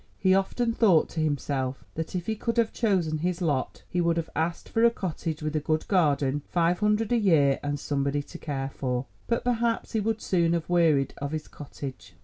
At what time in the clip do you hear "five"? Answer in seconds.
6.49-6.79